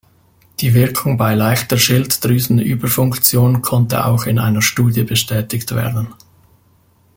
[0.61, 6.07] Die Wirkung bei leichter Schilddrüsenüberfunktion konnte auch in einer Studie bestätigt werden.